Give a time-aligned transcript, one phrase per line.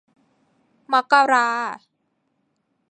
[0.91, 1.47] มกรา